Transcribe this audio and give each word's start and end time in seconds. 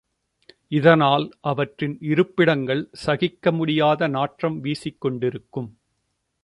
இதனால் 0.67 1.25
அவற்றின் 1.41 1.97
இருப்பிடங்கள் 2.01 2.89
சசிக்க 2.91 3.51
முடியாத 3.51 4.07
நாற்றம் 4.07 4.59
வீசிக் 4.59 5.01
கொண்டிருக்கும். 5.01 5.69